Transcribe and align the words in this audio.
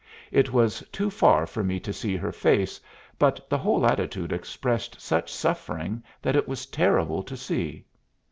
It 0.31 0.51
was 0.51 0.81
too 0.91 1.11
far 1.11 1.45
for 1.45 1.63
me 1.63 1.79
to 1.81 1.93
see 1.93 2.15
her 2.15 2.31
face, 2.31 2.81
but 3.19 3.47
the 3.51 3.57
whole 3.59 3.85
attitude 3.85 4.31
expressed 4.33 4.99
such 4.99 5.31
suffering 5.31 6.03
that 6.23 6.35
it 6.35 6.47
was 6.47 6.65
terrible 6.65 7.21
to 7.21 7.37
see. 7.37 7.85